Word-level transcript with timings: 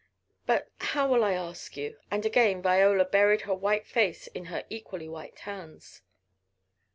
But 0.47 0.71
how 0.79 1.07
will 1.07 1.23
I 1.23 1.33
ask 1.33 1.77
you?" 1.77 1.99
and 2.09 2.25
again 2.25 2.63
Viola 2.63 3.05
buried 3.05 3.41
her 3.41 3.53
white 3.53 3.85
face 3.85 4.25
in 4.25 4.45
her 4.45 4.63
equally 4.67 5.07
white 5.07 5.37
hands. 5.41 6.01